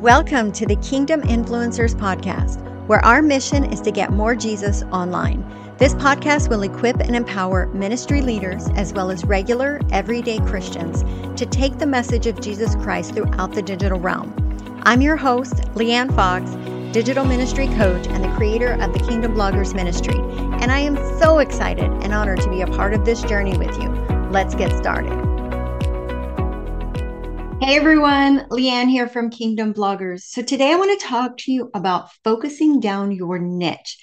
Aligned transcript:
Welcome 0.00 0.50
to 0.52 0.64
the 0.64 0.76
Kingdom 0.76 1.20
Influencers 1.20 1.94
Podcast, 1.94 2.64
where 2.86 3.04
our 3.04 3.20
mission 3.20 3.70
is 3.70 3.82
to 3.82 3.90
get 3.90 4.10
more 4.10 4.34
Jesus 4.34 4.82
online. 4.84 5.44
This 5.76 5.92
podcast 5.92 6.48
will 6.48 6.62
equip 6.62 7.00
and 7.00 7.14
empower 7.14 7.66
ministry 7.74 8.22
leaders 8.22 8.66
as 8.76 8.94
well 8.94 9.10
as 9.10 9.26
regular, 9.26 9.78
everyday 9.92 10.38
Christians 10.38 11.02
to 11.38 11.44
take 11.44 11.76
the 11.76 11.84
message 11.84 12.26
of 12.26 12.40
Jesus 12.40 12.74
Christ 12.76 13.12
throughout 13.12 13.52
the 13.52 13.60
digital 13.60 14.00
realm. 14.00 14.32
I'm 14.84 15.02
your 15.02 15.16
host, 15.18 15.56
LeeAnn 15.74 16.16
Fox, 16.16 16.50
digital 16.94 17.26
ministry 17.26 17.66
coach 17.66 18.06
and 18.06 18.24
the 18.24 18.34
creator 18.36 18.80
of 18.80 18.94
the 18.94 19.00
Kingdom 19.00 19.34
Bloggers 19.34 19.74
Ministry, 19.74 20.16
and 20.16 20.72
I 20.72 20.78
am 20.78 20.96
so 21.18 21.40
excited 21.40 21.84
and 21.84 22.14
honored 22.14 22.40
to 22.40 22.48
be 22.48 22.62
a 22.62 22.66
part 22.66 22.94
of 22.94 23.04
this 23.04 23.22
journey 23.24 23.58
with 23.58 23.76
you. 23.78 23.90
Let's 24.30 24.54
get 24.54 24.74
started. 24.78 25.29
Hey 27.62 27.76
everyone, 27.76 28.46
LeeAnn 28.48 28.88
here 28.88 29.06
from 29.06 29.28
Kingdom 29.28 29.74
Bloggers. 29.74 30.22
So 30.22 30.40
today 30.40 30.72
I 30.72 30.76
want 30.76 30.98
to 30.98 31.06
talk 31.06 31.36
to 31.40 31.52
you 31.52 31.70
about 31.74 32.10
focusing 32.24 32.80
down 32.80 33.12
your 33.12 33.38
niche. 33.38 33.98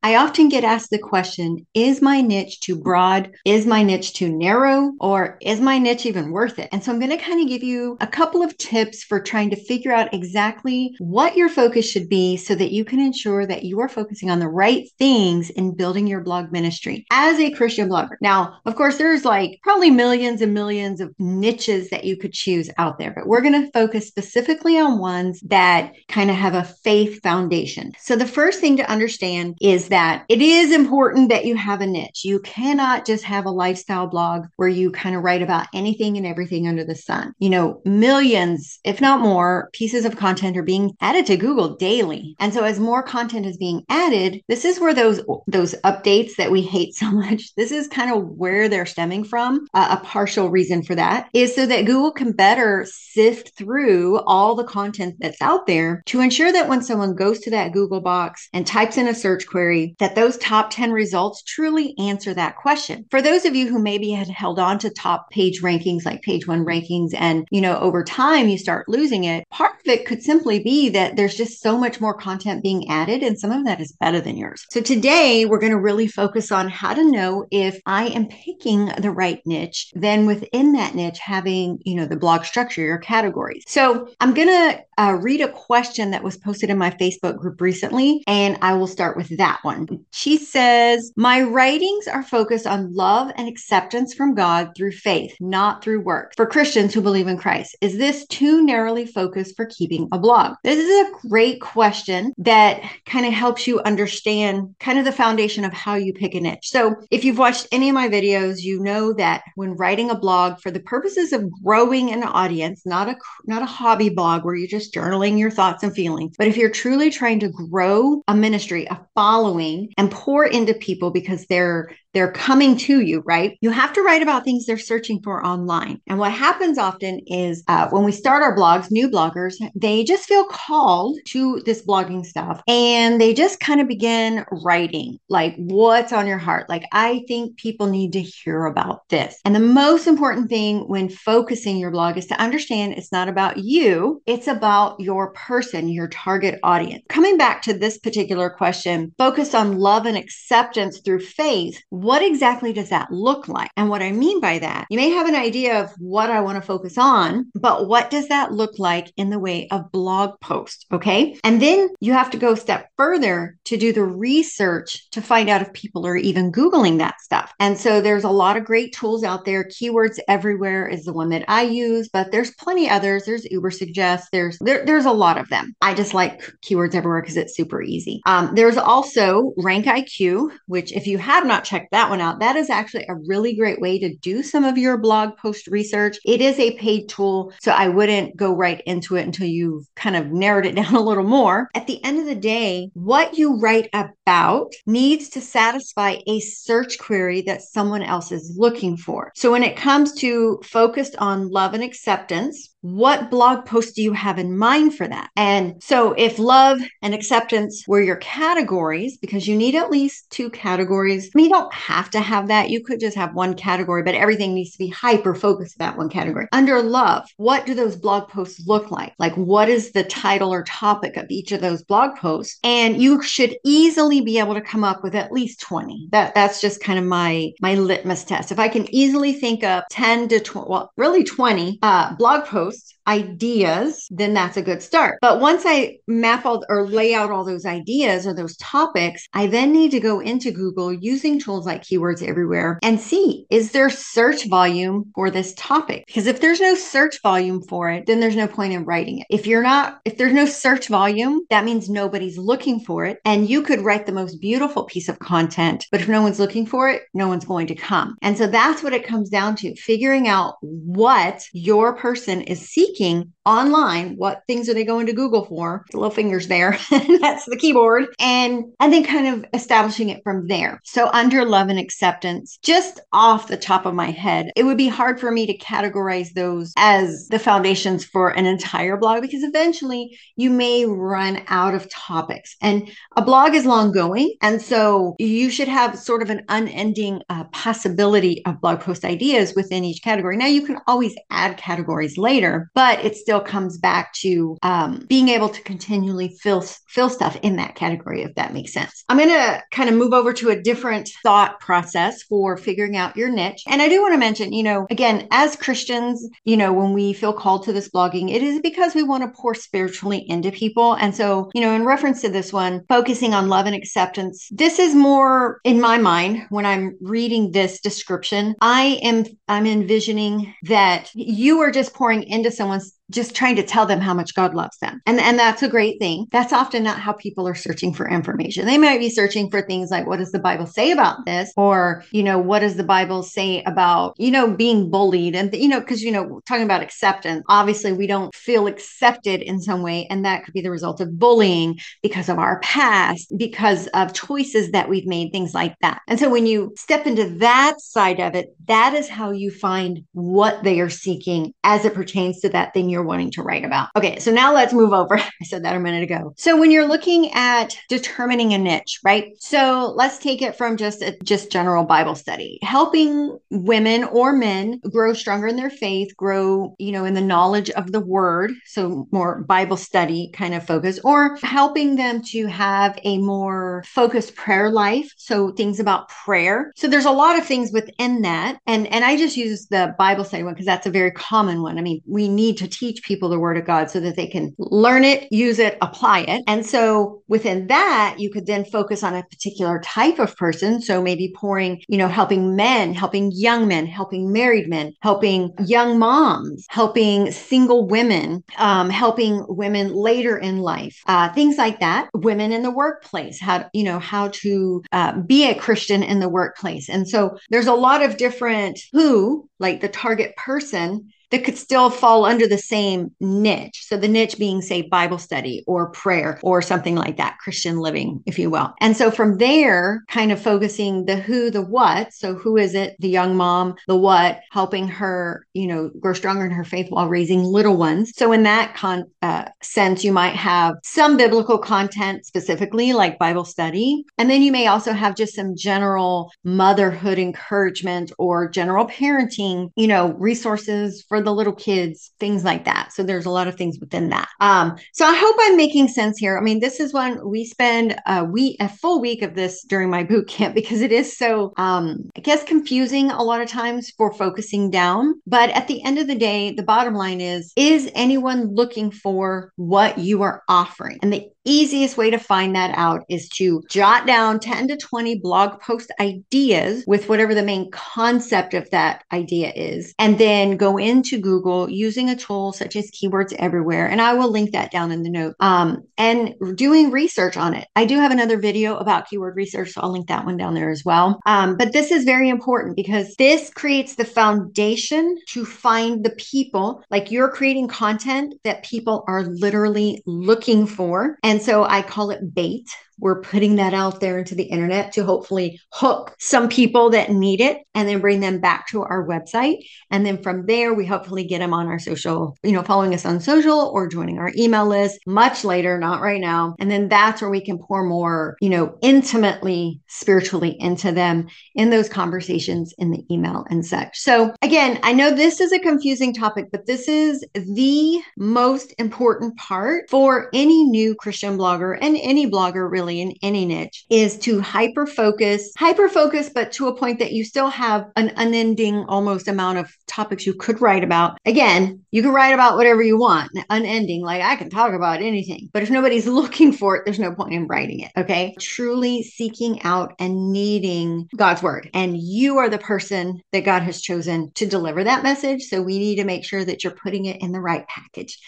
I 0.00 0.14
often 0.14 0.48
get 0.48 0.62
asked 0.62 0.90
the 0.90 0.98
question 0.98 1.66
Is 1.74 2.00
my 2.00 2.20
niche 2.20 2.60
too 2.60 2.76
broad? 2.76 3.32
Is 3.44 3.66
my 3.66 3.82
niche 3.82 4.12
too 4.12 4.30
narrow? 4.30 4.92
Or 5.00 5.38
is 5.40 5.60
my 5.60 5.78
niche 5.78 6.06
even 6.06 6.30
worth 6.30 6.60
it? 6.60 6.68
And 6.70 6.82
so 6.82 6.92
I'm 6.92 7.00
going 7.00 7.10
to 7.10 7.22
kind 7.22 7.42
of 7.42 7.48
give 7.48 7.64
you 7.64 7.96
a 8.00 8.06
couple 8.06 8.42
of 8.42 8.56
tips 8.58 9.02
for 9.02 9.20
trying 9.20 9.50
to 9.50 9.64
figure 9.64 9.92
out 9.92 10.14
exactly 10.14 10.94
what 11.00 11.36
your 11.36 11.48
focus 11.48 11.90
should 11.90 12.08
be 12.08 12.36
so 12.36 12.54
that 12.54 12.70
you 12.70 12.84
can 12.84 13.00
ensure 13.00 13.44
that 13.46 13.64
you 13.64 13.80
are 13.80 13.88
focusing 13.88 14.30
on 14.30 14.38
the 14.38 14.48
right 14.48 14.88
things 14.98 15.50
in 15.50 15.74
building 15.74 16.06
your 16.06 16.20
blog 16.20 16.52
ministry 16.52 17.04
as 17.10 17.40
a 17.40 17.50
Christian 17.50 17.88
blogger. 17.88 18.16
Now, 18.20 18.60
of 18.66 18.76
course, 18.76 18.98
there's 18.98 19.24
like 19.24 19.58
probably 19.64 19.90
millions 19.90 20.42
and 20.42 20.54
millions 20.54 21.00
of 21.00 21.12
niches 21.18 21.90
that 21.90 22.04
you 22.04 22.16
could 22.16 22.32
choose 22.32 22.70
out 22.78 22.98
there, 22.98 23.12
but 23.14 23.26
we're 23.26 23.40
going 23.40 23.64
to 23.64 23.70
focus 23.72 24.06
specifically 24.06 24.78
on 24.78 25.00
ones 25.00 25.40
that 25.46 25.92
kind 26.06 26.30
of 26.30 26.36
have 26.36 26.54
a 26.54 26.64
faith 26.64 27.20
foundation. 27.20 27.92
So 27.98 28.14
the 28.14 28.26
first 28.26 28.60
thing 28.60 28.76
to 28.76 28.88
understand 28.88 29.58
is 29.60 29.87
that 29.88 30.24
it 30.28 30.40
is 30.40 30.72
important 30.72 31.28
that 31.30 31.44
you 31.44 31.56
have 31.56 31.80
a 31.80 31.86
niche. 31.86 32.24
You 32.24 32.40
cannot 32.40 33.06
just 33.06 33.24
have 33.24 33.46
a 33.46 33.50
lifestyle 33.50 34.06
blog 34.06 34.46
where 34.56 34.68
you 34.68 34.90
kind 34.90 35.16
of 35.16 35.22
write 35.22 35.42
about 35.42 35.66
anything 35.74 36.16
and 36.16 36.26
everything 36.26 36.66
under 36.66 36.84
the 36.84 36.94
sun. 36.94 37.34
You 37.38 37.50
know, 37.50 37.80
millions, 37.84 38.78
if 38.84 39.00
not 39.00 39.20
more, 39.20 39.70
pieces 39.72 40.04
of 40.04 40.16
content 40.16 40.56
are 40.56 40.62
being 40.62 40.96
added 41.00 41.26
to 41.26 41.36
Google 41.36 41.76
daily. 41.76 42.36
And 42.38 42.52
so 42.52 42.64
as 42.64 42.80
more 42.80 43.02
content 43.02 43.46
is 43.46 43.56
being 43.56 43.84
added, 43.88 44.42
this 44.48 44.64
is 44.64 44.80
where 44.80 44.94
those 44.94 45.20
those 45.46 45.74
updates 45.84 46.36
that 46.36 46.50
we 46.50 46.62
hate 46.62 46.94
so 46.98 47.10
much, 47.10 47.54
this 47.54 47.72
is 47.72 47.88
kind 47.88 48.10
of 48.10 48.24
where 48.24 48.68
they're 48.68 48.86
stemming 48.86 49.24
from. 49.24 49.66
Uh, 49.74 49.96
a 49.98 50.04
partial 50.04 50.50
reason 50.50 50.82
for 50.82 50.94
that 50.94 51.28
is 51.32 51.54
so 51.54 51.66
that 51.66 51.86
Google 51.86 52.12
can 52.12 52.32
better 52.32 52.86
sift 52.88 53.56
through 53.56 54.18
all 54.20 54.54
the 54.54 54.64
content 54.64 55.16
that's 55.18 55.40
out 55.42 55.66
there 55.66 56.02
to 56.06 56.20
ensure 56.20 56.52
that 56.52 56.68
when 56.68 56.82
someone 56.82 57.14
goes 57.14 57.40
to 57.40 57.50
that 57.50 57.72
Google 57.72 58.00
box 58.00 58.48
and 58.52 58.66
types 58.66 58.96
in 58.96 59.08
a 59.08 59.14
search 59.14 59.46
query 59.46 59.77
that 59.98 60.14
those 60.14 60.36
top 60.38 60.70
10 60.70 60.92
results 60.92 61.42
truly 61.42 61.94
answer 61.98 62.34
that 62.34 62.56
question. 62.56 63.06
For 63.10 63.22
those 63.22 63.44
of 63.44 63.54
you 63.54 63.68
who 63.68 63.78
maybe 63.78 64.10
had 64.10 64.28
held 64.28 64.58
on 64.58 64.78
to 64.80 64.90
top 64.90 65.30
page 65.30 65.62
rankings 65.62 66.04
like 66.04 66.22
page 66.22 66.46
one 66.46 66.64
rankings 66.64 67.14
and, 67.14 67.46
you 67.50 67.60
know, 67.60 67.78
over 67.78 68.04
time 68.04 68.48
you 68.48 68.58
start 68.58 68.88
losing 68.88 69.24
it, 69.24 69.48
part 69.50 69.72
of 69.80 69.88
it 69.88 70.06
could 70.06 70.22
simply 70.22 70.60
be 70.60 70.88
that 70.90 71.16
there's 71.16 71.36
just 71.36 71.60
so 71.60 71.78
much 71.78 72.00
more 72.00 72.14
content 72.14 72.62
being 72.62 72.88
added 72.88 73.22
and 73.22 73.38
some 73.38 73.50
of 73.50 73.64
that 73.64 73.80
is 73.80 73.92
better 73.92 74.20
than 74.20 74.36
yours. 74.36 74.64
So 74.70 74.80
today 74.80 75.44
we're 75.44 75.60
going 75.60 75.72
to 75.72 75.78
really 75.78 76.06
focus 76.06 76.50
on 76.52 76.68
how 76.68 76.94
to 76.94 77.10
know 77.10 77.46
if 77.50 77.80
I 77.86 78.06
am 78.08 78.28
picking 78.28 78.86
the 78.98 79.10
right 79.10 79.40
niche, 79.46 79.92
then 79.94 80.26
within 80.26 80.72
that 80.72 80.94
niche 80.94 81.18
having, 81.18 81.78
you 81.84 81.94
know, 81.94 82.06
the 82.06 82.16
blog 82.16 82.44
structure, 82.44 82.82
your 82.82 82.98
categories. 82.98 83.64
So 83.66 84.08
I'm 84.20 84.34
going 84.34 84.48
to 84.48 84.82
uh, 84.98 85.12
read 85.12 85.40
a 85.40 85.48
question 85.48 86.10
that 86.10 86.24
was 86.24 86.36
posted 86.36 86.70
in 86.70 86.78
my 86.78 86.90
Facebook 86.90 87.38
group 87.38 87.60
recently, 87.60 88.22
and 88.26 88.58
I 88.62 88.74
will 88.74 88.86
start 88.86 89.16
with 89.16 89.36
that 89.38 89.60
one 89.62 89.67
one. 89.68 90.04
She 90.12 90.38
says, 90.38 91.12
My 91.16 91.42
writings 91.42 92.08
are 92.08 92.22
focused 92.22 92.66
on 92.66 92.94
love 92.94 93.30
and 93.36 93.46
acceptance 93.46 94.14
from 94.14 94.34
God 94.34 94.70
through 94.74 94.92
faith, 94.92 95.36
not 95.40 95.84
through 95.84 96.00
works. 96.00 96.36
For 96.36 96.46
Christians 96.46 96.94
who 96.94 97.02
believe 97.02 97.28
in 97.28 97.36
Christ, 97.36 97.76
is 97.82 97.98
this 97.98 98.26
too 98.28 98.64
narrowly 98.64 99.04
focused 99.04 99.56
for 99.56 99.66
keeping 99.66 100.08
a 100.10 100.18
blog? 100.18 100.54
This 100.64 100.78
is 100.78 101.06
a 101.06 101.28
great 101.28 101.60
question 101.60 102.32
that 102.38 102.80
kind 103.04 103.26
of 103.26 103.32
helps 103.32 103.66
you 103.66 103.80
understand 103.80 104.74
kind 104.80 104.98
of 104.98 105.04
the 105.04 105.12
foundation 105.12 105.64
of 105.64 105.72
how 105.74 105.96
you 105.96 106.14
pick 106.14 106.34
a 106.34 106.40
niche. 106.40 106.70
So, 106.70 106.96
if 107.10 107.24
you've 107.24 107.38
watched 107.38 107.68
any 107.70 107.90
of 107.90 107.94
my 107.94 108.08
videos, 108.08 108.62
you 108.62 108.80
know 108.80 109.12
that 109.14 109.42
when 109.54 109.76
writing 109.76 110.10
a 110.10 110.18
blog 110.18 110.60
for 110.60 110.70
the 110.70 110.80
purposes 110.80 111.34
of 111.34 111.44
growing 111.62 112.10
an 112.10 112.22
audience, 112.22 112.86
not 112.86 113.08
a 113.08 113.16
not 113.44 113.62
a 113.62 113.66
hobby 113.66 114.08
blog 114.08 114.44
where 114.44 114.54
you're 114.54 114.66
just 114.78 114.94
journaling 114.94 115.38
your 115.38 115.50
thoughts 115.50 115.82
and 115.82 115.94
feelings, 115.94 116.36
but 116.38 116.48
if 116.48 116.56
you're 116.56 116.70
truly 116.70 117.10
trying 117.10 117.40
to 117.40 117.50
grow 117.50 118.22
a 118.28 118.34
ministry, 118.34 118.86
a 118.86 118.98
following, 119.14 119.57
and 119.96 120.10
pour 120.10 120.44
into 120.44 120.74
people 120.74 121.10
because 121.10 121.46
they're 121.46 121.94
they're 122.14 122.32
coming 122.32 122.76
to 122.76 123.00
you, 123.00 123.22
right? 123.26 123.58
You 123.60 123.70
have 123.70 123.92
to 123.92 124.02
write 124.02 124.22
about 124.22 124.44
things 124.44 124.66
they're 124.66 124.78
searching 124.78 125.20
for 125.22 125.44
online. 125.44 126.00
And 126.06 126.18
what 126.18 126.32
happens 126.32 126.78
often 126.78 127.20
is 127.26 127.62
uh, 127.68 127.88
when 127.90 128.04
we 128.04 128.12
start 128.12 128.42
our 128.42 128.56
blogs, 128.56 128.90
new 128.90 129.10
bloggers, 129.10 129.54
they 129.74 130.04
just 130.04 130.24
feel 130.24 130.44
called 130.46 131.18
to 131.26 131.60
this 131.64 131.84
blogging 131.84 132.24
stuff 132.24 132.62
and 132.66 133.20
they 133.20 133.34
just 133.34 133.60
kind 133.60 133.80
of 133.80 133.88
begin 133.88 134.44
writing 134.64 135.18
like 135.28 135.54
what's 135.56 136.12
on 136.12 136.26
your 136.26 136.38
heart. 136.38 136.68
Like, 136.68 136.84
I 136.92 137.24
think 137.28 137.56
people 137.56 137.86
need 137.86 138.12
to 138.14 138.22
hear 138.22 138.66
about 138.66 139.08
this. 139.08 139.38
And 139.44 139.54
the 139.54 139.60
most 139.60 140.06
important 140.06 140.48
thing 140.48 140.88
when 140.88 141.08
focusing 141.08 141.76
your 141.76 141.90
blog 141.90 142.16
is 142.16 142.26
to 142.26 142.40
understand 142.40 142.94
it's 142.94 143.12
not 143.12 143.28
about 143.28 143.58
you, 143.58 144.22
it's 144.26 144.46
about 144.46 144.98
your 145.00 145.32
person, 145.32 145.88
your 145.88 146.08
target 146.08 146.58
audience. 146.62 147.04
Coming 147.08 147.36
back 147.36 147.62
to 147.62 147.74
this 147.74 147.98
particular 147.98 148.50
question, 148.50 149.14
focus 149.18 149.54
on 149.54 149.78
love 149.78 150.06
and 150.06 150.16
acceptance 150.16 151.00
through 151.00 151.20
faith 151.20 151.82
what 152.02 152.22
exactly 152.22 152.72
does 152.72 152.90
that 152.90 153.10
look 153.10 153.48
like? 153.48 153.70
And 153.76 153.88
what 153.88 154.02
I 154.02 154.12
mean 154.12 154.40
by 154.40 154.58
that, 154.60 154.86
you 154.90 154.96
may 154.96 155.10
have 155.10 155.26
an 155.26 155.34
idea 155.34 155.82
of 155.82 155.92
what 155.98 156.30
I 156.30 156.40
want 156.40 156.56
to 156.56 156.62
focus 156.62 156.96
on, 156.96 157.50
but 157.54 157.88
what 157.88 158.10
does 158.10 158.28
that 158.28 158.52
look 158.52 158.78
like 158.78 159.12
in 159.16 159.30
the 159.30 159.38
way 159.38 159.68
of 159.70 159.90
blog 159.90 160.40
posts? 160.40 160.86
Okay. 160.92 161.38
And 161.42 161.60
then 161.60 161.88
you 162.00 162.12
have 162.12 162.30
to 162.30 162.38
go 162.38 162.52
a 162.52 162.56
step 162.56 162.88
further 162.96 163.56
to 163.64 163.76
do 163.76 163.92
the 163.92 164.04
research 164.04 165.10
to 165.10 165.20
find 165.20 165.48
out 165.48 165.62
if 165.62 165.72
people 165.72 166.06
are 166.06 166.16
even 166.16 166.52
Googling 166.52 166.98
that 166.98 167.20
stuff. 167.20 167.52
And 167.58 167.76
so 167.76 168.00
there's 168.00 168.24
a 168.24 168.30
lot 168.30 168.56
of 168.56 168.64
great 168.64 168.94
tools 168.94 169.24
out 169.24 169.44
there. 169.44 169.64
Keywords 169.64 170.18
Everywhere 170.28 170.86
is 170.86 171.04
the 171.04 171.12
one 171.12 171.30
that 171.30 171.44
I 171.48 171.62
use, 171.62 172.08
but 172.08 172.30
there's 172.30 172.54
plenty 172.54 172.88
others. 172.88 173.24
There's 173.24 173.46
Ubersuggest. 173.46 174.24
There's 174.30 174.58
there, 174.60 174.84
there's 174.84 175.04
a 175.04 175.12
lot 175.12 175.38
of 175.38 175.48
them. 175.48 175.74
I 175.80 175.94
just 175.94 176.14
like 176.14 176.40
Keywords 176.62 176.94
Everywhere 176.94 177.22
because 177.22 177.36
it's 177.36 177.56
super 177.56 177.82
easy. 177.82 178.20
Um, 178.26 178.54
there's 178.54 178.76
also 178.76 179.52
Rank 179.56 179.86
IQ, 179.86 180.50
which 180.66 180.92
if 180.92 181.06
you 181.06 181.18
have 181.18 181.46
not 181.46 181.64
checked 181.64 181.87
that 181.90 182.10
one 182.10 182.20
out. 182.20 182.40
That 182.40 182.56
is 182.56 182.70
actually 182.70 183.06
a 183.08 183.14
really 183.14 183.54
great 183.54 183.80
way 183.80 183.98
to 183.98 184.14
do 184.16 184.42
some 184.42 184.64
of 184.64 184.78
your 184.78 184.96
blog 184.96 185.36
post 185.36 185.66
research. 185.68 186.18
It 186.24 186.40
is 186.40 186.58
a 186.58 186.76
paid 186.78 187.08
tool, 187.08 187.52
so 187.60 187.72
I 187.72 187.88
wouldn't 187.88 188.36
go 188.36 188.54
right 188.54 188.82
into 188.86 189.16
it 189.16 189.26
until 189.26 189.46
you've 189.46 189.86
kind 189.94 190.16
of 190.16 190.30
narrowed 190.32 190.66
it 190.66 190.74
down 190.76 190.94
a 190.94 191.00
little 191.00 191.24
more. 191.24 191.68
At 191.74 191.86
the 191.86 192.02
end 192.04 192.18
of 192.18 192.26
the 192.26 192.34
day, 192.34 192.90
what 192.94 193.38
you 193.38 193.58
write 193.58 193.88
about 193.92 194.72
needs 194.86 195.28
to 195.30 195.40
satisfy 195.40 196.16
a 196.26 196.40
search 196.40 196.98
query 196.98 197.42
that 197.42 197.62
someone 197.62 198.02
else 198.02 198.32
is 198.32 198.54
looking 198.56 198.96
for. 198.96 199.32
So 199.34 199.52
when 199.52 199.62
it 199.62 199.76
comes 199.76 200.12
to 200.14 200.60
focused 200.64 201.16
on 201.16 201.50
love 201.50 201.74
and 201.74 201.82
acceptance, 201.82 202.70
what 202.80 203.30
blog 203.30 203.66
post 203.66 203.96
do 203.96 204.02
you 204.02 204.12
have 204.12 204.38
in 204.38 204.56
mind 204.56 204.94
for 204.94 205.06
that? 205.06 205.30
And 205.36 205.82
so, 205.82 206.12
if 206.12 206.38
love 206.38 206.80
and 207.02 207.12
acceptance 207.12 207.84
were 207.88 208.00
your 208.00 208.16
categories, 208.16 209.16
because 209.16 209.48
you 209.48 209.56
need 209.56 209.74
at 209.74 209.90
least 209.90 210.30
two 210.30 210.48
categories, 210.50 211.26
I 211.26 211.30
mean, 211.34 211.46
you 211.46 211.52
don't 211.52 211.72
have 211.74 212.08
to 212.10 212.20
have 212.20 212.48
that. 212.48 212.70
You 212.70 212.84
could 212.84 213.00
just 213.00 213.16
have 213.16 213.34
one 213.34 213.54
category, 213.54 214.02
but 214.02 214.14
everything 214.14 214.54
needs 214.54 214.72
to 214.72 214.78
be 214.78 214.88
hyper 214.88 215.34
focused 215.34 215.78
that 215.78 215.96
one 215.96 216.08
category. 216.08 216.46
Under 216.52 216.80
love, 216.82 217.28
what 217.36 217.66
do 217.66 217.74
those 217.74 217.96
blog 217.96 218.28
posts 218.28 218.66
look 218.66 218.90
like? 218.90 219.12
Like, 219.18 219.34
what 219.34 219.68
is 219.68 219.90
the 219.90 220.04
title 220.04 220.52
or 220.52 220.62
topic 220.62 221.16
of 221.16 221.26
each 221.30 221.50
of 221.50 221.60
those 221.60 221.82
blog 221.82 222.16
posts? 222.16 222.60
And 222.62 223.02
you 223.02 223.22
should 223.22 223.56
easily 223.64 224.20
be 224.20 224.38
able 224.38 224.54
to 224.54 224.60
come 224.60 224.84
up 224.84 225.02
with 225.02 225.16
at 225.16 225.32
least 225.32 225.60
20. 225.60 226.08
That 226.12 226.34
that's 226.34 226.60
just 226.60 226.80
kind 226.80 226.98
of 226.98 227.04
my 227.04 227.50
my 227.60 227.74
litmus 227.74 228.24
test. 228.24 228.52
If 228.52 228.60
I 228.60 228.68
can 228.68 228.92
easily 228.94 229.32
think 229.32 229.64
of 229.64 229.82
10 229.90 230.28
to 230.28 230.40
20, 230.40 230.70
well, 230.70 230.92
really 230.96 231.24
20 231.24 231.80
uh, 231.82 232.14
blog 232.14 232.44
posts 232.44 232.67
posts 232.68 232.97
ideas, 233.08 234.06
then 234.10 234.34
that's 234.34 234.58
a 234.58 234.62
good 234.62 234.82
start. 234.82 235.18
But 235.20 235.40
once 235.40 235.62
I 235.64 235.98
map 236.06 236.44
all 236.44 236.64
or 236.68 236.86
lay 236.86 237.14
out 237.14 237.30
all 237.30 237.44
those 237.44 237.64
ideas 237.64 238.26
or 238.26 238.34
those 238.34 238.56
topics, 238.58 239.26
I 239.32 239.46
then 239.46 239.72
need 239.72 239.90
to 239.92 240.00
go 240.00 240.20
into 240.20 240.50
Google 240.50 240.92
using 240.92 241.40
tools 241.40 241.66
like 241.66 241.82
Keywords 241.82 242.22
Everywhere 242.22 242.78
and 242.82 243.00
see 243.00 243.46
is 243.50 243.72
there 243.72 243.88
search 243.88 244.46
volume 244.48 245.10
for 245.14 245.30
this 245.30 245.54
topic? 245.54 246.04
Because 246.06 246.26
if 246.26 246.40
there's 246.40 246.60
no 246.60 246.74
search 246.74 247.20
volume 247.22 247.62
for 247.62 247.88
it, 247.90 248.06
then 248.06 248.20
there's 248.20 248.36
no 248.36 248.46
point 248.46 248.74
in 248.74 248.84
writing 248.84 249.20
it. 249.20 249.26
If 249.30 249.46
you're 249.46 249.62
not, 249.62 250.00
if 250.04 250.18
there's 250.18 250.34
no 250.34 250.44
search 250.44 250.88
volume, 250.88 251.46
that 251.48 251.64
means 251.64 251.88
nobody's 251.88 252.36
looking 252.36 252.80
for 252.80 253.06
it. 253.06 253.18
And 253.24 253.48
you 253.48 253.62
could 253.62 253.80
write 253.80 254.04
the 254.04 254.12
most 254.12 254.40
beautiful 254.40 254.84
piece 254.84 255.08
of 255.08 255.18
content, 255.18 255.86
but 255.90 256.02
if 256.02 256.08
no 256.08 256.20
one's 256.20 256.40
looking 256.40 256.66
for 256.66 256.90
it, 256.90 257.02
no 257.14 257.28
one's 257.28 257.46
going 257.46 257.68
to 257.68 257.74
come. 257.74 258.16
And 258.20 258.36
so 258.36 258.46
that's 258.46 258.82
what 258.82 258.92
it 258.92 259.06
comes 259.06 259.30
down 259.30 259.56
to 259.56 259.74
figuring 259.76 260.28
out 260.28 260.56
what 260.60 261.42
your 261.52 261.94
person 261.94 262.42
is 262.42 262.68
seeking 262.68 262.97
speaking 262.98 263.32
online. 263.48 264.16
What 264.16 264.42
things 264.46 264.68
are 264.68 264.74
they 264.74 264.84
going 264.84 265.06
to 265.06 265.14
Google 265.14 265.46
for? 265.46 265.86
Little 265.94 266.10
fingers 266.10 266.48
there. 266.48 266.78
That's 266.90 267.46
the 267.46 267.56
keyboard. 267.58 268.06
And 268.18 268.64
and 268.78 268.92
then 268.92 269.04
kind 269.04 269.26
of 269.26 269.46
establishing 269.54 270.10
it 270.10 270.22
from 270.22 270.46
there. 270.48 270.80
So 270.84 271.08
under 271.12 271.44
love 271.46 271.70
and 271.70 271.78
acceptance, 271.78 272.58
just 272.62 273.00
off 273.12 273.48
the 273.48 273.56
top 273.56 273.86
of 273.86 273.94
my 273.94 274.10
head, 274.10 274.50
it 274.54 274.64
would 274.64 274.76
be 274.76 274.88
hard 274.88 275.18
for 275.18 275.30
me 275.30 275.46
to 275.46 275.56
categorize 275.56 276.34
those 276.34 276.74
as 276.76 277.28
the 277.28 277.38
foundations 277.38 278.04
for 278.04 278.28
an 278.28 278.44
entire 278.44 278.98
blog 278.98 279.22
because 279.22 279.42
eventually 279.42 280.18
you 280.36 280.50
may 280.50 280.84
run 280.84 281.42
out 281.48 281.74
of 281.74 281.90
topics. 281.90 282.54
And 282.60 282.90
a 283.16 283.22
blog 283.22 283.54
is 283.54 283.64
long 283.64 283.92
going. 283.92 284.34
And 284.42 284.60
so 284.60 285.16
you 285.18 285.48
should 285.48 285.68
have 285.68 285.98
sort 285.98 286.20
of 286.20 286.28
an 286.28 286.44
unending 286.50 287.22
uh, 287.30 287.44
possibility 287.44 288.44
of 288.44 288.60
blog 288.60 288.80
post 288.80 289.04
ideas 289.04 289.54
within 289.54 289.84
each 289.84 290.02
category. 290.02 290.36
Now, 290.36 290.46
you 290.46 290.66
can 290.66 290.78
always 290.86 291.14
add 291.30 291.56
categories 291.56 292.18
later, 292.18 292.70
but 292.74 293.04
it's 293.04 293.20
still 293.20 293.37
comes 293.40 293.78
back 293.78 294.12
to 294.14 294.56
um, 294.62 295.04
being 295.08 295.28
able 295.28 295.48
to 295.48 295.62
continually 295.62 296.36
fill, 296.40 296.62
fill 296.88 297.10
stuff 297.10 297.36
in 297.42 297.56
that 297.56 297.74
category, 297.74 298.22
if 298.22 298.34
that 298.34 298.52
makes 298.52 298.72
sense. 298.72 299.04
I'm 299.08 299.16
going 299.16 299.28
to 299.28 299.62
kind 299.70 299.88
of 299.88 299.96
move 299.96 300.12
over 300.12 300.32
to 300.34 300.50
a 300.50 300.60
different 300.60 301.10
thought 301.22 301.60
process 301.60 302.22
for 302.22 302.56
figuring 302.56 302.96
out 302.96 303.16
your 303.16 303.28
niche. 303.28 303.62
And 303.66 303.82
I 303.82 303.88
do 303.88 304.00
want 304.00 304.14
to 304.14 304.18
mention, 304.18 304.52
you 304.52 304.62
know, 304.62 304.86
again, 304.90 305.28
as 305.30 305.56
Christians, 305.56 306.28
you 306.44 306.56
know, 306.56 306.72
when 306.72 306.92
we 306.92 307.12
feel 307.12 307.32
called 307.32 307.64
to 307.64 307.72
this 307.72 307.88
blogging, 307.88 308.32
it 308.32 308.42
is 308.42 308.60
because 308.60 308.94
we 308.94 309.02
want 309.02 309.22
to 309.22 309.40
pour 309.40 309.54
spiritually 309.54 310.28
into 310.28 310.50
people. 310.50 310.94
And 310.94 311.14
so, 311.14 311.50
you 311.54 311.60
know, 311.60 311.74
in 311.74 311.84
reference 311.84 312.20
to 312.22 312.28
this 312.28 312.52
one, 312.52 312.84
focusing 312.88 313.34
on 313.34 313.48
love 313.48 313.66
and 313.66 313.74
acceptance, 313.74 314.48
this 314.50 314.78
is 314.78 314.94
more 314.94 315.60
in 315.64 315.80
my 315.80 315.98
mind 315.98 316.46
when 316.50 316.66
I'm 316.66 316.96
reading 317.00 317.52
this 317.52 317.80
description. 317.80 318.54
I 318.60 319.00
am 319.02 319.24
I'm 319.48 319.66
envisioning 319.66 320.54
that 320.64 321.10
you 321.14 321.60
are 321.60 321.70
just 321.70 321.94
pouring 321.94 322.22
into 322.24 322.50
someone's 322.50 322.92
just 323.10 323.34
trying 323.34 323.56
to 323.56 323.62
tell 323.62 323.86
them 323.86 324.00
how 324.00 324.12
much 324.12 324.34
God 324.34 324.54
loves 324.54 324.76
them. 324.78 325.00
And, 325.06 325.18
and 325.18 325.38
that's 325.38 325.62
a 325.62 325.68
great 325.68 325.98
thing. 325.98 326.26
That's 326.30 326.52
often 326.52 326.82
not 326.84 327.00
how 327.00 327.14
people 327.14 327.48
are 327.48 327.54
searching 327.54 327.94
for 327.94 328.06
information. 328.06 328.66
They 328.66 328.76
might 328.76 328.98
be 328.98 329.08
searching 329.08 329.50
for 329.50 329.62
things 329.62 329.90
like, 329.90 330.06
what 330.06 330.18
does 330.18 330.30
the 330.30 330.38
Bible 330.38 330.66
say 330.66 330.90
about 330.90 331.24
this? 331.24 331.50
Or, 331.56 332.04
you 332.10 332.22
know, 332.22 332.38
what 332.38 332.58
does 332.58 332.76
the 332.76 332.84
Bible 332.84 333.22
say 333.22 333.62
about, 333.62 334.14
you 334.18 334.30
know, 334.30 334.54
being 334.54 334.90
bullied? 334.90 335.34
And, 335.34 335.54
you 335.54 335.68
know, 335.68 335.80
because, 335.80 336.02
you 336.02 336.12
know, 336.12 336.42
talking 336.46 336.64
about 336.64 336.82
acceptance, 336.82 337.44
obviously 337.48 337.94
we 337.94 338.06
don't 338.06 338.34
feel 338.34 338.66
accepted 338.66 339.40
in 339.40 339.58
some 339.58 339.80
way. 339.80 340.06
And 340.10 340.26
that 340.26 340.44
could 340.44 340.52
be 340.52 340.60
the 340.60 340.70
result 340.70 341.00
of 341.00 341.18
bullying 341.18 341.78
because 342.02 342.28
of 342.28 342.38
our 342.38 342.60
past, 342.60 343.32
because 343.38 343.86
of 343.88 344.12
choices 344.12 344.72
that 344.72 344.90
we've 344.90 345.06
made, 345.06 345.32
things 345.32 345.54
like 345.54 345.74
that. 345.80 346.02
And 346.08 346.20
so 346.20 346.28
when 346.28 346.44
you 346.44 346.74
step 346.76 347.06
into 347.06 347.30
that 347.38 347.80
side 347.80 348.20
of 348.20 348.34
it, 348.34 348.54
that 348.66 348.92
is 348.92 349.08
how 349.08 349.30
you 349.38 349.50
find 349.50 350.04
what 350.12 350.62
they 350.62 350.80
are 350.80 350.90
seeking 350.90 351.52
as 351.64 351.84
it 351.84 351.94
pertains 351.94 352.40
to 352.40 352.48
that 352.50 352.74
thing 352.74 352.88
you're 352.88 353.04
wanting 353.04 353.30
to 353.32 353.42
write 353.42 353.64
about. 353.64 353.88
Okay, 353.96 354.18
so 354.18 354.32
now 354.32 354.52
let's 354.54 354.72
move 354.72 354.92
over. 354.92 355.18
I 355.18 355.44
said 355.44 355.64
that 355.64 355.76
a 355.76 355.80
minute 355.80 356.02
ago. 356.02 356.34
So 356.36 356.58
when 356.58 356.70
you're 356.70 356.88
looking 356.88 357.32
at 357.32 357.76
determining 357.88 358.54
a 358.54 358.58
niche, 358.58 359.00
right? 359.04 359.32
So 359.38 359.92
let's 359.96 360.18
take 360.18 360.42
it 360.42 360.56
from 360.56 360.76
just 360.76 361.02
a 361.02 361.16
just 361.22 361.50
general 361.50 361.84
Bible 361.84 362.14
study. 362.14 362.58
Helping 362.62 363.38
women 363.50 364.04
or 364.04 364.32
men 364.32 364.80
grow 364.90 365.12
stronger 365.12 365.46
in 365.46 365.56
their 365.56 365.70
faith, 365.70 366.16
grow, 366.16 366.74
you 366.78 366.92
know, 366.92 367.04
in 367.04 367.14
the 367.14 367.20
knowledge 367.20 367.70
of 367.70 367.92
the 367.92 368.00
word, 368.00 368.52
so 368.66 369.06
more 369.10 369.42
Bible 369.42 369.76
study 369.76 370.30
kind 370.32 370.54
of 370.54 370.66
focus 370.66 370.98
or 371.04 371.36
helping 371.42 371.96
them 371.96 372.22
to 372.22 372.46
have 372.46 372.98
a 373.04 373.18
more 373.18 373.84
focused 373.86 374.34
prayer 374.34 374.70
life, 374.70 375.12
so 375.16 375.52
things 375.52 375.80
about 375.80 376.08
prayer. 376.08 376.72
So 376.76 376.88
there's 376.88 377.04
a 377.04 377.10
lot 377.10 377.38
of 377.38 377.46
things 377.46 377.72
within 377.72 378.22
that. 378.22 378.58
And 378.66 378.86
and 378.88 379.04
I 379.04 379.16
just 379.16 379.27
use 379.36 379.66
the 379.66 379.94
Bible 379.98 380.24
study 380.24 380.42
one 380.42 380.54
because 380.54 380.66
that's 380.66 380.86
a 380.86 380.90
very 380.90 381.10
common 381.10 381.62
one. 381.62 381.78
I 381.78 381.82
mean, 381.82 382.02
we 382.06 382.28
need 382.28 382.56
to 382.58 382.68
teach 382.68 382.88
teach 382.88 383.06
people 383.06 383.28
the 383.28 383.38
word 383.38 383.56
of 383.58 383.66
God 383.66 383.90
so 383.90 384.00
that 384.00 384.16
they 384.16 384.26
can 384.26 384.54
learn 384.58 385.04
it, 385.04 385.30
use 385.32 385.58
it, 385.58 385.76
apply 385.82 386.20
it. 386.20 386.42
And 386.46 386.64
so 386.64 387.22
within 387.28 387.66
that, 387.66 388.16
you 388.18 388.30
could 388.30 388.46
then 388.46 388.64
focus 388.64 389.02
on 389.02 389.14
a 389.14 389.22
particular 389.24 389.80
type 389.80 390.18
of 390.18 390.36
person. 390.36 390.80
So 390.80 391.02
maybe 391.02 391.34
pouring, 391.36 391.82
you 391.88 391.98
know, 391.98 392.08
helping 392.08 392.56
men, 392.56 392.94
helping 392.94 393.30
young 393.32 393.68
men, 393.68 393.86
helping 393.86 394.32
married 394.32 394.68
men, 394.68 394.94
helping 395.02 395.52
young 395.64 395.98
moms, 395.98 396.66
helping 396.70 397.30
single 397.30 397.86
women, 397.86 398.42
um, 398.56 398.90
helping 398.90 399.44
women 399.48 399.92
later 399.92 400.38
in 400.38 400.58
life, 400.58 401.02
uh, 401.06 401.32
things 401.32 401.58
like 401.58 401.80
that. 401.80 402.08
Women 402.14 402.52
in 402.52 402.62
the 402.62 402.70
workplace, 402.70 403.40
how, 403.40 403.68
you 403.72 403.84
know, 403.84 403.98
how 403.98 404.28
to 404.28 404.82
uh, 404.92 405.20
be 405.20 405.48
a 405.48 405.54
Christian 405.54 406.02
in 406.02 406.20
the 406.20 406.28
workplace. 406.28 406.88
And 406.88 407.08
so 407.08 407.38
there's 407.50 407.66
a 407.66 407.74
lot 407.74 408.02
of 408.02 408.16
different 408.16 408.80
who, 408.92 409.17
like 409.58 409.80
the 409.80 409.88
target 409.88 410.36
person, 410.36 411.12
that 411.30 411.44
could 411.44 411.58
still 411.58 411.90
fall 411.90 412.24
under 412.24 412.46
the 412.46 412.58
same 412.58 413.14
niche. 413.20 413.84
So 413.86 413.96
the 413.96 414.08
niche 414.08 414.38
being, 414.38 414.62
say, 414.62 414.82
Bible 414.82 415.18
study 415.18 415.64
or 415.66 415.90
prayer 415.90 416.38
or 416.42 416.62
something 416.62 416.96
like 416.96 417.16
that, 417.18 417.38
Christian 417.38 417.78
living, 417.78 418.22
if 418.26 418.38
you 418.38 418.50
will. 418.50 418.72
And 418.80 418.96
so 418.96 419.10
from 419.10 419.38
there, 419.38 420.02
kind 420.08 420.32
of 420.32 420.40
focusing 420.40 421.04
the 421.04 421.16
who, 421.16 421.50
the 421.50 421.62
what. 421.62 422.12
So 422.12 422.34
who 422.34 422.56
is 422.56 422.74
it? 422.74 422.96
The 423.00 423.08
young 423.08 423.36
mom, 423.36 423.74
the 423.86 423.96
what, 423.96 424.40
helping 424.50 424.88
her, 424.88 425.46
you 425.54 425.66
know, 425.66 425.90
grow 426.00 426.12
stronger 426.12 426.46
in 426.46 426.50
her 426.52 426.64
faith 426.64 426.90
while 426.90 427.08
raising 427.08 427.42
little 427.42 427.76
ones. 427.76 428.12
So 428.16 428.32
in 428.32 428.42
that 428.44 428.74
con- 428.74 429.10
uh, 429.22 429.46
sense, 429.62 430.04
you 430.04 430.12
might 430.12 430.34
have 430.34 430.74
some 430.82 431.16
biblical 431.16 431.58
content 431.58 432.26
specifically 432.26 432.92
like 432.92 433.18
Bible 433.18 433.44
study. 433.44 434.04
And 434.16 434.30
then 434.30 434.42
you 434.42 434.52
may 434.52 434.66
also 434.66 434.92
have 434.92 435.14
just 435.14 435.34
some 435.34 435.56
general 435.56 436.30
motherhood 436.44 437.18
encouragement 437.18 438.12
or 438.18 438.48
general 438.48 438.86
parenting, 438.86 439.70
you 439.76 439.86
know, 439.86 440.12
resources 440.14 441.04
for 441.08 441.17
for 441.18 441.24
the 441.24 441.34
little 441.34 441.54
kids, 441.54 442.12
things 442.20 442.44
like 442.44 442.64
that. 442.64 442.92
So 442.92 443.02
there's 443.02 443.26
a 443.26 443.30
lot 443.30 443.48
of 443.48 443.56
things 443.56 443.78
within 443.80 444.10
that. 444.10 444.28
Um, 444.40 444.76
so 444.92 445.04
I 445.04 445.16
hope 445.16 445.34
I'm 445.40 445.56
making 445.56 445.88
sense 445.88 446.16
here. 446.16 446.38
I 446.38 446.40
mean, 446.40 446.60
this 446.60 446.78
is 446.78 446.94
when 446.94 447.26
we 447.28 447.44
spend 447.44 447.96
a 448.06 448.24
week, 448.24 448.56
a 448.60 448.68
full 448.68 449.00
week 449.00 449.22
of 449.22 449.34
this 449.34 449.64
during 449.64 449.90
my 449.90 450.04
boot 450.08 450.28
camp 450.28 450.54
because 450.54 450.80
it 450.80 450.92
is 450.92 451.16
so, 451.16 451.52
um, 451.56 452.08
I 452.16 452.20
guess, 452.20 452.44
confusing 452.44 453.10
a 453.10 453.22
lot 453.22 453.40
of 453.40 453.48
times 453.48 453.90
for 453.96 454.12
focusing 454.12 454.70
down. 454.70 455.20
But 455.26 455.50
at 455.50 455.66
the 455.66 455.82
end 455.82 455.98
of 455.98 456.06
the 456.06 456.14
day, 456.14 456.52
the 456.52 456.62
bottom 456.62 456.94
line 456.94 457.20
is, 457.20 457.52
is 457.56 457.90
anyone 457.96 458.54
looking 458.54 458.92
for 458.92 459.52
what 459.56 459.98
you 459.98 460.22
are 460.22 460.44
offering? 460.48 461.00
And 461.02 461.12
the 461.12 461.26
easiest 461.48 461.96
way 461.96 462.10
to 462.10 462.18
find 462.18 462.54
that 462.54 462.76
out 462.76 463.04
is 463.08 463.28
to 463.30 463.62
jot 463.68 464.06
down 464.06 464.40
10 464.40 464.68
to 464.68 464.76
20 464.76 465.18
blog 465.18 465.60
post 465.60 465.90
ideas 466.00 466.84
with 466.86 467.08
whatever 467.08 467.34
the 467.34 467.42
main 467.42 467.70
concept 467.70 468.54
of 468.54 468.68
that 468.70 469.04
idea 469.12 469.52
is, 469.54 469.94
and 469.98 470.18
then 470.18 470.56
go 470.56 470.76
into 470.76 471.18
Google 471.18 471.68
using 471.70 472.10
a 472.10 472.16
tool 472.16 472.52
such 472.52 472.76
as 472.76 472.90
Keywords 472.90 473.32
Everywhere. 473.38 473.86
And 473.86 474.00
I 474.00 474.14
will 474.14 474.30
link 474.30 474.52
that 474.52 474.70
down 474.70 474.90
in 474.90 475.02
the 475.02 475.10
note 475.10 475.34
um, 475.40 475.84
and 475.96 476.34
doing 476.54 476.90
research 476.90 477.36
on 477.36 477.54
it. 477.54 477.68
I 477.76 477.84
do 477.84 477.96
have 477.96 478.10
another 478.10 478.38
video 478.38 478.76
about 478.76 479.08
keyword 479.08 479.36
research, 479.36 479.70
so 479.70 479.80
I'll 479.80 479.92
link 479.92 480.08
that 480.08 480.24
one 480.24 480.36
down 480.36 480.54
there 480.54 480.70
as 480.70 480.84
well. 480.84 481.20
Um, 481.26 481.56
but 481.56 481.72
this 481.72 481.90
is 481.90 482.04
very 482.04 482.28
important 482.28 482.76
because 482.76 483.14
this 483.16 483.50
creates 483.50 483.94
the 483.94 484.04
foundation 484.04 485.16
to 485.28 485.44
find 485.44 486.04
the 486.04 486.10
people, 486.10 486.82
like 486.90 487.10
you're 487.10 487.30
creating 487.30 487.68
content 487.68 488.34
that 488.44 488.64
people 488.64 489.04
are 489.06 489.24
literally 489.24 490.02
looking 490.06 490.66
for. 490.66 491.18
And 491.22 491.37
and 491.38 491.46
so 491.46 491.62
I 491.62 491.82
call 491.82 492.10
it 492.10 492.34
bait 492.34 492.68
we're 492.98 493.20
putting 493.20 493.56
that 493.56 493.74
out 493.74 494.00
there 494.00 494.18
into 494.18 494.34
the 494.34 494.44
internet 494.44 494.92
to 494.92 495.04
hopefully 495.04 495.60
hook 495.72 496.14
some 496.18 496.48
people 496.48 496.90
that 496.90 497.10
need 497.10 497.40
it 497.40 497.58
and 497.74 497.88
then 497.88 498.00
bring 498.00 498.20
them 498.20 498.40
back 498.40 498.68
to 498.68 498.82
our 498.82 499.06
website. 499.06 499.64
And 499.90 500.04
then 500.04 500.22
from 500.22 500.46
there, 500.46 500.74
we 500.74 500.84
hopefully 500.84 501.24
get 501.24 501.38
them 501.38 501.54
on 501.54 501.68
our 501.68 501.78
social, 501.78 502.36
you 502.42 502.52
know, 502.52 502.62
following 502.62 502.94
us 502.94 503.06
on 503.06 503.20
social 503.20 503.70
or 503.72 503.86
joining 503.86 504.18
our 504.18 504.32
email 504.36 504.66
list 504.66 504.98
much 505.06 505.44
later, 505.44 505.78
not 505.78 506.00
right 506.00 506.20
now. 506.20 506.56
And 506.58 506.70
then 506.70 506.88
that's 506.88 507.22
where 507.22 507.30
we 507.30 507.44
can 507.44 507.58
pour 507.58 507.84
more, 507.84 508.36
you 508.40 508.48
know, 508.48 508.76
intimately, 508.82 509.80
spiritually 509.86 510.56
into 510.58 510.92
them 510.92 511.28
in 511.54 511.70
those 511.70 511.88
conversations 511.88 512.74
in 512.78 512.90
the 512.90 513.04
email 513.12 513.44
and 513.50 513.64
such. 513.64 513.98
So 513.98 514.34
again, 514.42 514.80
I 514.82 514.92
know 514.92 515.10
this 515.10 515.40
is 515.40 515.52
a 515.52 515.58
confusing 515.58 516.12
topic, 516.12 516.46
but 516.50 516.66
this 516.66 516.88
is 516.88 517.24
the 517.34 518.00
most 518.16 518.74
important 518.78 519.36
part 519.36 519.88
for 519.88 520.28
any 520.32 520.64
new 520.64 520.94
Christian 520.94 521.38
blogger 521.38 521.78
and 521.80 521.96
any 522.00 522.28
blogger 522.28 522.70
really 522.70 522.87
really 522.88 523.00
in 523.00 523.14
any 523.22 523.44
niche 523.44 523.84
is 523.90 524.18
to 524.18 524.40
hyper 524.40 524.86
focus, 524.86 525.52
hyper 525.56 525.88
focus, 525.88 526.30
but 526.34 526.52
to 526.52 526.68
a 526.68 526.76
point 526.76 526.98
that 526.98 527.12
you 527.12 527.24
still 527.24 527.48
have 527.48 527.86
an 527.96 528.12
unending 528.16 528.84
almost 528.88 529.28
amount 529.28 529.58
of 529.58 529.70
topics 529.86 530.26
you 530.26 530.34
could 530.34 530.60
write 530.60 530.84
about. 530.84 531.18
Again, 531.26 531.84
you 531.90 532.02
can 532.02 532.12
write 532.12 532.32
about 532.32 532.56
whatever 532.56 532.82
you 532.82 532.98
want, 532.98 533.30
unending. 533.50 534.02
Like 534.02 534.22
I 534.22 534.36
can 534.36 534.50
talk 534.50 534.72
about 534.72 535.02
anything, 535.02 535.50
but 535.52 535.62
if 535.62 535.70
nobody's 535.70 536.06
looking 536.18 536.52
for 536.52 536.76
it, 536.76 536.82
there's 536.84 536.98
no 536.98 537.14
point 537.14 537.34
in 537.34 537.46
writing 537.46 537.80
it. 537.80 537.92
Okay. 537.96 538.34
Truly 538.40 539.02
seeking 539.02 539.62
out 539.62 539.94
and 539.98 540.32
needing 540.32 541.08
God's 541.16 541.42
word. 541.42 541.70
And 541.74 541.96
you 541.96 542.38
are 542.38 542.48
the 542.48 542.58
person 542.58 543.20
that 543.32 543.44
God 543.44 543.62
has 543.62 543.82
chosen 543.82 544.30
to 544.32 544.46
deliver 544.46 544.84
that 544.84 545.02
message. 545.02 545.42
So 545.44 545.60
we 545.60 545.78
need 545.78 545.96
to 545.96 546.04
make 546.04 546.24
sure 546.24 546.44
that 546.44 546.64
you're 546.64 546.72
putting 546.72 547.04
it 547.04 547.20
in 547.20 547.32
the 547.32 547.40
right 547.40 547.66
package. 547.66 548.18